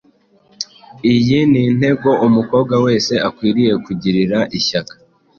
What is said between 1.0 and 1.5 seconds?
Iyi